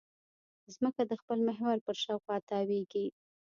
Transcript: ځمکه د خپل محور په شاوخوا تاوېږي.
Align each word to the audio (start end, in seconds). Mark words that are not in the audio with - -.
ځمکه 0.75 1.01
د 1.09 1.11
خپل 1.21 1.39
محور 1.47 1.77
په 1.85 1.91
شاوخوا 2.01 2.37
تاوېږي. 2.49 3.05